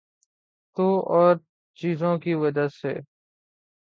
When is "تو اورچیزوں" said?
0.77-2.17